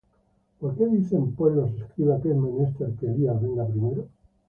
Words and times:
¿Por 0.59 0.75
qué 0.75 0.87
dicen 0.87 1.33
pues 1.35 1.53
los 1.53 1.71
escribas 1.79 2.23
que 2.23 2.31
es 2.31 2.35
menester 2.35 2.89
que 2.99 3.05
Elías 3.05 3.39
venga 3.39 3.67
primero? 3.67 4.07